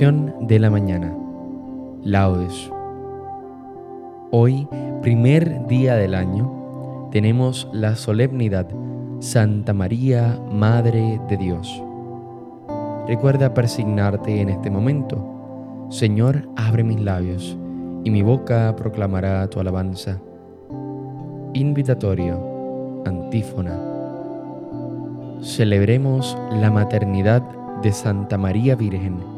[0.00, 1.14] De la mañana.
[2.02, 2.70] Laudes.
[4.30, 4.66] Hoy,
[5.02, 8.66] primer día del año, tenemos la solemnidad
[9.20, 11.82] Santa María, Madre de Dios.
[13.06, 15.86] Recuerda persignarte en este momento.
[15.90, 17.58] Señor, abre mis labios,
[18.02, 20.18] y mi boca proclamará tu alabanza.
[21.52, 23.78] Invitatorio, antífona.
[25.42, 27.42] Celebremos la maternidad
[27.82, 29.31] de Santa María Virgen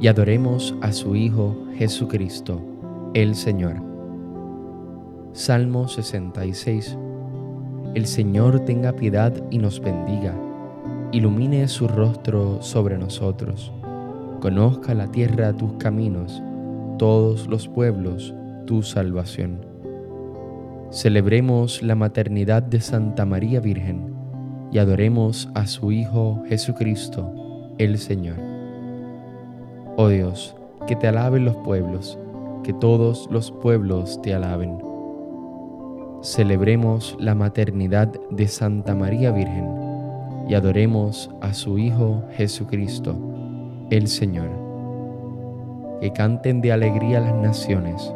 [0.00, 2.60] y adoremos a su Hijo Jesucristo,
[3.14, 3.76] el Señor.
[5.32, 6.96] Salmo 66.
[7.94, 10.34] El Señor tenga piedad y nos bendiga,
[11.12, 13.72] ilumine su rostro sobre nosotros,
[14.40, 16.42] conozca la tierra tus caminos,
[16.98, 18.34] todos los pueblos
[18.66, 19.64] tu salvación.
[20.90, 24.14] Celebremos la maternidad de Santa María Virgen
[24.72, 28.55] y adoremos a su Hijo Jesucristo, el Señor.
[29.98, 30.54] Oh Dios,
[30.86, 32.18] que te alaben los pueblos,
[32.62, 34.76] que todos los pueblos te alaben.
[36.20, 39.70] Celebremos la maternidad de Santa María Virgen
[40.50, 43.16] y adoremos a su Hijo Jesucristo,
[43.88, 44.50] el Señor.
[46.02, 48.12] Que canten de alegría las naciones,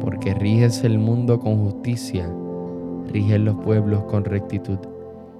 [0.00, 2.26] porque riges el mundo con justicia,
[3.12, 4.78] riges los pueblos con rectitud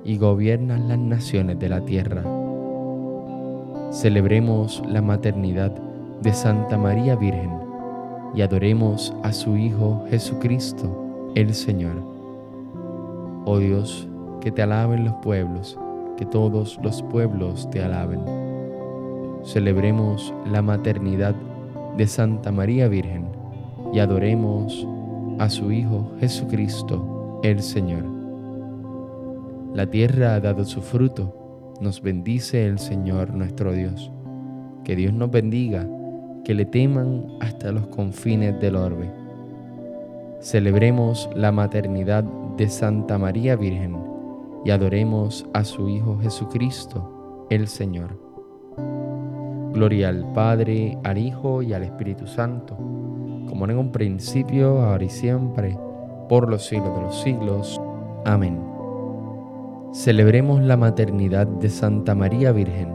[0.04, 2.24] y gobiernas las naciones de la tierra.
[3.90, 5.72] Celebremos la maternidad
[6.20, 7.50] de Santa María Virgen
[8.34, 11.94] y adoremos a su Hijo Jesucristo, el Señor.
[13.46, 14.06] Oh Dios,
[14.42, 15.78] que te alaben los pueblos,
[16.18, 18.20] que todos los pueblos te alaben.
[19.42, 21.34] Celebremos la maternidad
[21.96, 23.26] de Santa María Virgen
[23.94, 24.86] y adoremos
[25.38, 28.04] a su Hijo Jesucristo, el Señor.
[29.72, 31.37] La tierra ha dado su fruto
[31.80, 34.10] nos bendice el Señor nuestro Dios.
[34.84, 35.86] Que Dios nos bendiga,
[36.44, 39.10] que le teman hasta los confines del orbe.
[40.40, 42.24] Celebremos la maternidad
[42.56, 43.96] de Santa María Virgen
[44.64, 48.18] y adoremos a su Hijo Jesucristo, el Señor.
[49.72, 55.10] Gloria al Padre, al Hijo y al Espíritu Santo, como en un principio, ahora y
[55.10, 55.78] siempre,
[56.28, 57.80] por los siglos de los siglos.
[58.24, 58.67] Amén.
[59.92, 62.90] Celebremos la maternidad de Santa María Virgen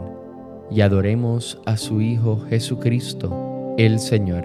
[0.70, 4.44] y adoremos a su Hijo Jesucristo, el Señor.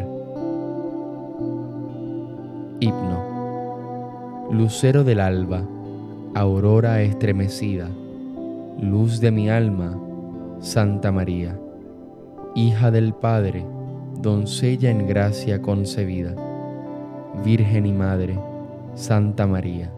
[2.80, 4.50] Himno.
[4.52, 5.62] Lucero del alba,
[6.34, 7.88] aurora estremecida,
[8.82, 9.96] luz de mi alma,
[10.60, 11.56] Santa María,
[12.56, 13.64] hija del Padre,
[14.22, 16.34] doncella en gracia concebida,
[17.46, 18.40] Virgen y Madre,
[18.96, 19.92] Santa María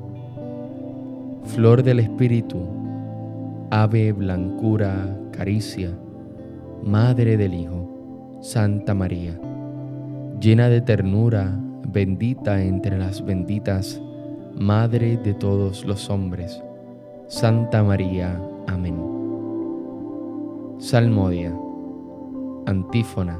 [1.44, 2.59] flor del Espíritu,
[3.69, 5.91] ave blancura, caricia,
[6.84, 9.40] madre del Hijo, Santa María,
[10.40, 11.57] llena de ternura,
[11.88, 14.02] bendita entre las benditas,
[14.53, 16.62] madre de todos los hombres,
[17.28, 18.41] Santa María.
[18.68, 18.96] Amén.
[20.79, 21.53] Salmodia.
[22.66, 23.40] Antífona.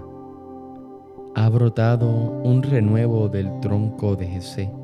[1.36, 2.10] Ha brotado
[2.44, 4.81] un renuevo del tronco de Jesé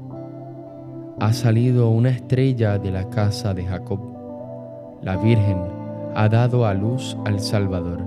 [1.19, 3.99] ha salido una estrella de la casa de Jacob.
[5.01, 5.57] La Virgen
[6.13, 8.05] ha dado a luz al Salvador.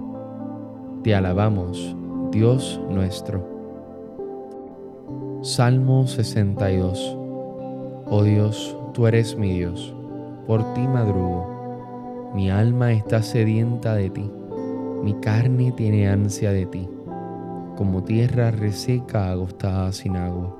[1.02, 1.96] Te alabamos,
[2.30, 3.44] Dios nuestro.
[5.42, 7.16] Salmo 62.
[8.06, 9.92] Oh Dios, tú eres mi Dios,
[10.46, 12.30] por ti madrugo.
[12.32, 14.30] Mi alma está sedienta de ti,
[15.02, 16.88] mi carne tiene ansia de ti,
[17.76, 20.59] como tierra reseca agostada sin agua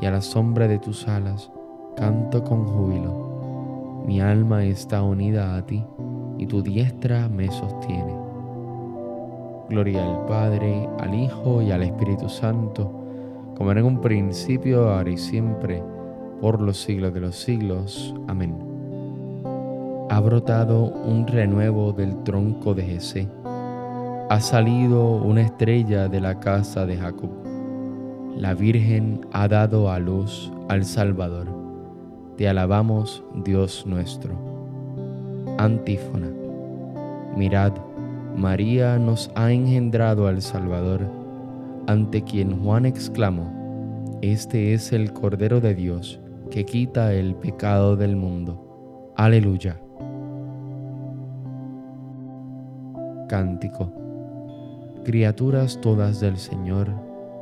[0.00, 1.50] y a la sombra de tus alas
[1.96, 4.04] canto con júbilo.
[4.06, 5.84] Mi alma está unida a ti
[6.38, 8.14] y tu diestra me sostiene.
[9.68, 12.90] Gloria al Padre, al Hijo y al Espíritu Santo,
[13.56, 15.82] como era en un principio, ahora y siempre,
[16.40, 18.14] por los siglos de los siglos.
[18.28, 18.56] Amén.
[20.08, 23.28] Ha brotado un renuevo del tronco de Jesé.
[24.30, 27.47] Ha salido una estrella de la casa de Jacob
[28.38, 31.48] la Virgen ha dado a luz al Salvador.
[32.36, 34.32] Te alabamos, Dios nuestro.
[35.58, 36.30] Antífona.
[37.36, 37.72] Mirad,
[38.36, 41.10] María nos ha engendrado al Salvador,
[41.88, 43.50] ante quien Juan exclamó,
[44.22, 49.12] Este es el Cordero de Dios que quita el pecado del mundo.
[49.16, 49.80] Aleluya.
[53.28, 53.92] Cántico.
[55.04, 57.07] Criaturas todas del Señor,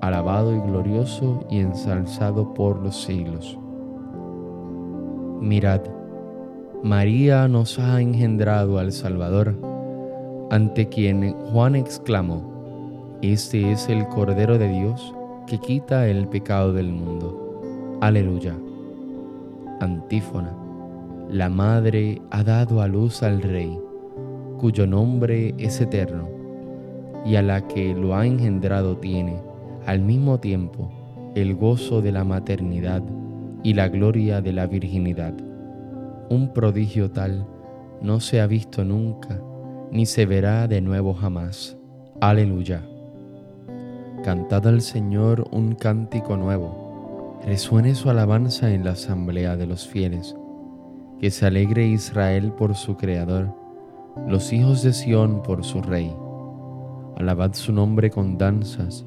[0.00, 3.58] alabado y glorioso y ensalzado por los siglos.
[5.40, 5.82] Mirad,
[6.82, 9.54] María nos ha engendrado al Salvador,
[10.50, 15.14] ante quien Juan exclamó, Este es el Cordero de Dios
[15.46, 17.98] que quita el pecado del mundo.
[18.00, 18.54] Aleluya.
[19.80, 20.54] Antífona.
[21.30, 23.78] La Madre ha dado a luz al Rey,
[24.58, 26.28] cuyo nombre es eterno,
[27.24, 29.40] y a la que lo ha engendrado tiene
[29.86, 30.90] al mismo tiempo
[31.36, 33.02] el gozo de la maternidad
[33.62, 35.34] y la gloria de la virginidad.
[36.28, 37.46] Un prodigio tal
[38.02, 39.40] no se ha visto nunca,
[39.92, 41.76] ni se verá de nuevo jamás.
[42.20, 42.82] Aleluya.
[44.24, 50.34] Cantad al Señor un cántico nuevo, resuene su alabanza en la asamblea de los fieles,
[51.20, 53.54] que se alegre Israel por su Creador,
[54.26, 56.12] los hijos de Sión por su Rey.
[57.16, 59.06] Alabad su nombre con danzas,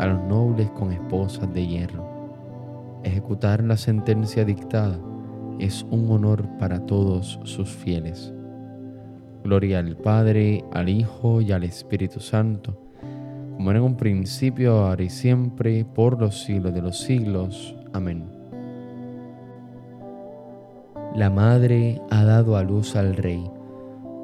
[0.00, 3.00] a los nobles con esposas de hierro.
[3.04, 4.98] Ejecutar la sentencia dictada
[5.58, 8.32] es un honor para todos sus fieles.
[9.44, 12.80] Gloria al Padre, al Hijo y al Espíritu Santo,
[13.56, 17.76] como en un principio, ahora y siempre, por los siglos de los siglos.
[17.92, 18.24] Amén.
[21.14, 23.44] La Madre ha dado a luz al Rey,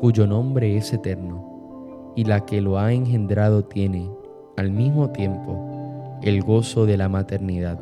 [0.00, 4.09] cuyo nombre es eterno, y la que lo ha engendrado tiene
[4.56, 7.78] al mismo tiempo el gozo de la maternidad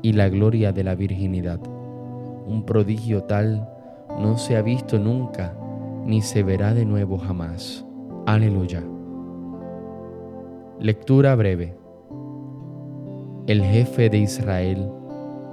[0.00, 1.60] y la gloria de la virginidad.
[2.46, 3.68] Un prodigio tal
[4.18, 5.54] no se ha visto nunca
[6.04, 7.84] ni se verá de nuevo jamás.
[8.26, 8.82] Aleluya.
[10.80, 11.76] Lectura breve.
[13.46, 14.88] el jefe de Israel,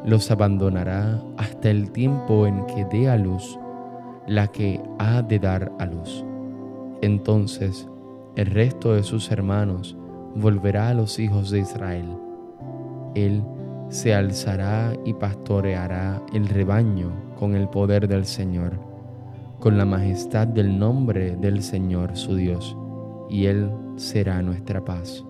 [0.05, 3.60] los abandonará hasta el tiempo en que dé a luz
[4.27, 6.24] la que ha de dar a luz.
[7.01, 7.88] Entonces
[8.36, 9.98] el resto de sus hermanos
[10.36, 12.18] volverá a los hijos de Israel.
[13.16, 13.44] Él
[13.90, 18.74] se alzará y pastoreará el rebaño con el poder del Señor,
[19.60, 22.78] con la majestad del nombre del Señor su Dios,
[23.30, 25.24] y Él será nuestra paz.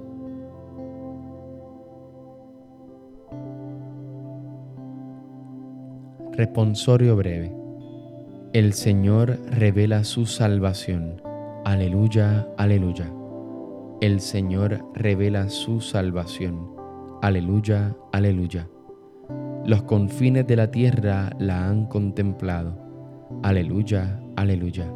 [6.33, 7.53] Responsorio breve.
[8.53, 11.21] El Señor revela su salvación.
[11.65, 13.18] Aleluya, aleluya.
[14.01, 16.71] El Señor revela su salvación.
[17.21, 18.69] Aleluya, aleluya.
[19.65, 22.77] Los confines de la tierra la han contemplado.
[23.43, 24.89] Aleluya, aleluya.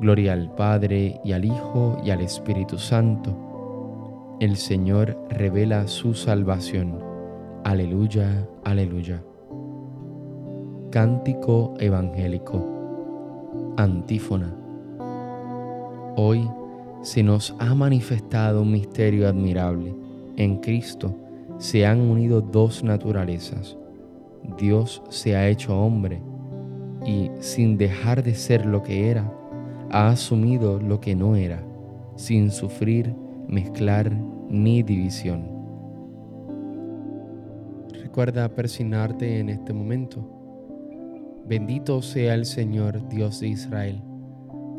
[0.00, 4.36] Gloria al Padre y al Hijo y al Espíritu Santo.
[4.38, 7.00] El Señor revela su salvación.
[7.64, 9.20] Aleluya, aleluya.
[10.92, 13.74] Cántico Evangélico.
[13.76, 14.54] Antífona.
[16.14, 16.48] Hoy
[17.02, 19.94] se nos ha manifestado un misterio admirable.
[20.36, 21.14] En Cristo
[21.58, 23.76] se han unido dos naturalezas.
[24.58, 26.22] Dios se ha hecho hombre
[27.04, 29.32] y sin dejar de ser lo que era,
[29.90, 31.62] ha asumido lo que no era,
[32.16, 33.14] sin sufrir,
[33.48, 34.12] mezclar
[34.48, 35.50] ni división.
[38.02, 40.42] Recuerda persignarte en este momento
[41.44, 44.00] Bendito sea el Señor Dios de Israel,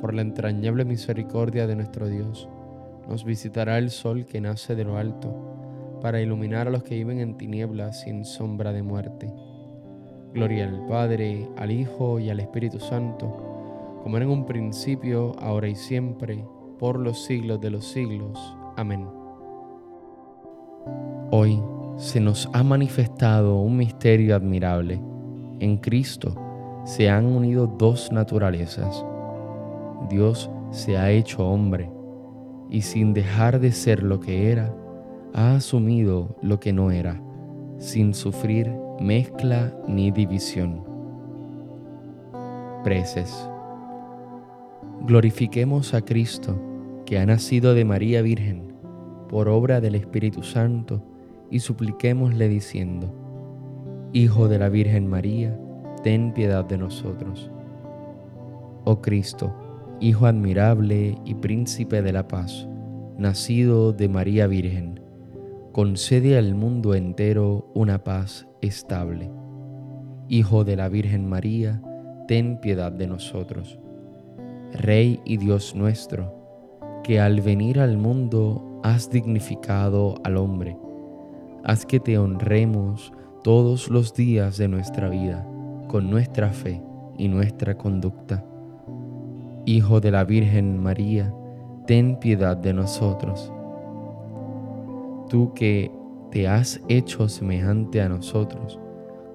[0.00, 2.48] Por la entrañable misericordia de nuestro Dios,
[3.08, 7.20] nos visitará el sol que nace de lo alto, para iluminar a los que viven
[7.20, 9.32] en tinieblas sin sombra de muerte.
[10.34, 15.68] Gloria al Padre, al Hijo y al Espíritu Santo, como era en un principio, ahora
[15.68, 16.44] y siempre,
[16.78, 18.38] por los siglos de los siglos.
[18.76, 19.08] Amén.
[21.30, 21.60] Hoy
[21.96, 25.00] se nos ha manifestado un misterio admirable.
[25.58, 26.34] En Cristo,
[26.84, 29.04] se han unido dos naturalezas.
[30.08, 31.90] Dios se ha hecho hombre
[32.70, 34.74] y sin dejar de ser lo que era,
[35.34, 37.20] ha asumido lo que no era,
[37.78, 40.84] sin sufrir mezcla ni división.
[42.82, 43.48] Preces.
[45.02, 46.58] Glorifiquemos a Cristo,
[47.04, 48.74] que ha nacido de María Virgen,
[49.28, 51.02] por obra del Espíritu Santo,
[51.50, 53.12] y supliquémosle diciendo,
[54.12, 55.58] Hijo de la Virgen María,
[56.02, 57.50] ten piedad de nosotros.
[58.84, 59.54] Oh Cristo,
[59.98, 62.68] Hijo admirable y príncipe de la paz,
[63.16, 65.00] nacido de María Virgen,
[65.72, 69.30] concede al mundo entero una paz estable.
[70.28, 71.80] Hijo de la Virgen María,
[72.28, 73.78] ten piedad de nosotros.
[74.74, 76.34] Rey y Dios nuestro,
[77.02, 80.76] que al venir al mundo has dignificado al hombre,
[81.64, 85.48] haz que te honremos todos los días de nuestra vida
[85.88, 86.82] con nuestra fe
[87.16, 88.44] y nuestra conducta.
[89.66, 91.34] Hijo de la Virgen María,
[91.86, 93.52] ten piedad de nosotros.
[95.28, 95.90] Tú que
[96.30, 98.80] te has hecho semejante a nosotros,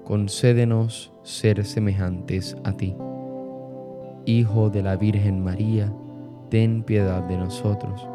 [0.04, 2.96] concédenos ser semejantes a ti.
[4.24, 5.92] Hijo de la Virgen María,
[6.48, 8.08] ten piedad de nosotros.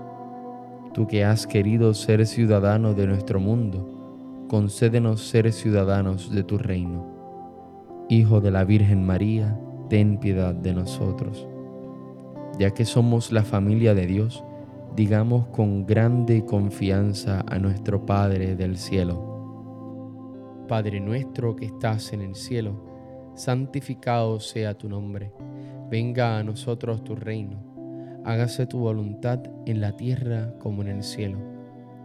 [0.93, 7.17] Tú que has querido ser ciudadano de nuestro mundo, concédenos ser ciudadanos de tu reino
[8.09, 9.59] Hijo de la Virgen María,
[9.89, 11.45] ten piedad de nosotros.
[12.57, 14.43] Ya que somos la familia de Dios,
[14.95, 20.65] digamos con grande confianza a nuestro Padre del cielo.
[20.67, 22.83] Padre nuestro que estás en el cielo,
[23.35, 25.31] santificado sea tu nombre.
[25.89, 28.21] Venga a nosotros tu reino.
[28.25, 31.37] Hágase tu voluntad en la tierra como en el cielo.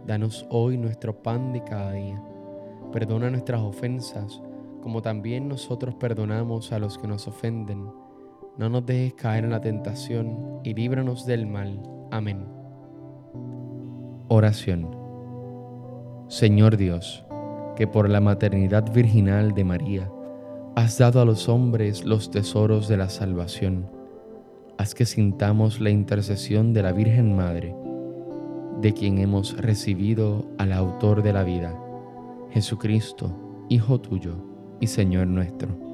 [0.05, 2.21] Danos hoy nuestro pan de cada día.
[2.91, 4.41] Perdona nuestras ofensas
[4.83, 7.89] como también nosotros perdonamos a los que nos ofenden.
[8.55, 11.81] No nos dejes caer en la tentación y líbranos del mal.
[12.11, 12.45] Amén.
[14.27, 14.95] Oración.
[16.27, 17.25] Señor Dios,
[17.75, 20.11] que por la maternidad virginal de María
[20.75, 23.89] has dado a los hombres los tesoros de la salvación,
[24.77, 27.75] haz que sintamos la intercesión de la Virgen Madre,
[28.81, 31.75] de quien hemos recibido al autor de la vida,
[32.51, 34.35] Jesucristo, Hijo tuyo
[34.79, 35.92] y Señor nuestro,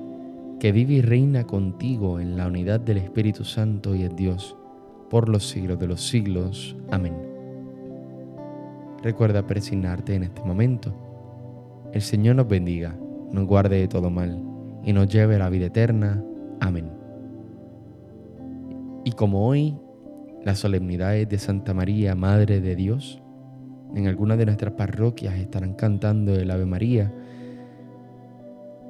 [0.60, 4.58] que vive y reina contigo en la unidad del Espíritu Santo y es Dios,
[5.10, 6.76] por los siglos de los siglos.
[6.92, 7.16] Amén.
[9.02, 10.94] Recuerda presignarte en este momento.
[11.94, 12.96] El Señor nos bendiga,
[13.32, 14.44] nos guarde de todo mal
[14.84, 16.22] y nos lleve a la vida eterna.
[16.60, 16.92] Amén.
[19.06, 19.78] Y como hoy
[20.44, 23.22] las solemnidades de Santa María, Madre de Dios,
[23.96, 27.14] en algunas de nuestras parroquias estarán cantando el Ave María,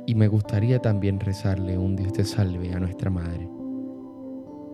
[0.10, 3.48] y me gustaría también rezarle un Dios te salve a nuestra Madre.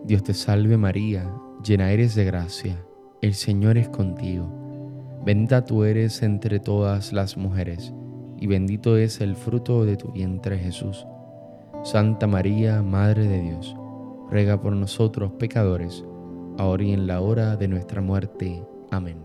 [0.06, 1.30] Dios te salve María,
[1.62, 2.82] llena eres de gracia,
[3.20, 4.48] el Señor es contigo.
[5.26, 7.92] Bendita tú eres entre todas las mujeres,
[8.38, 11.06] y bendito es el fruto de tu vientre Jesús.
[11.84, 13.76] Santa María, Madre de Dios,
[14.30, 16.02] ruega por nosotros pecadores,
[16.56, 18.64] ahora y en la hora de nuestra muerte.
[18.90, 19.18] Amén.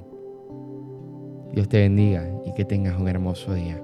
[1.54, 3.82] Dios te bendiga y que tengas un hermoso día.